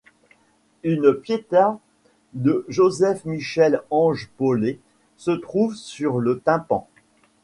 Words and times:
Une 0.81 1.13
Piéta 1.13 1.77
de 2.33 2.65
Joseph-Michel-Ange 2.69 4.31
Pollet 4.35 4.79
se 5.17 5.29
trouve 5.29 5.75
sur 5.75 6.17
le 6.17 6.39
tympan. 6.39 6.87